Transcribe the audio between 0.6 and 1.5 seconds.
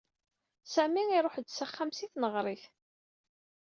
Sami iruḥ-d